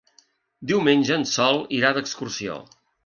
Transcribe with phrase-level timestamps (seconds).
[0.71, 2.57] Diumenge en Sol irà d'excursió.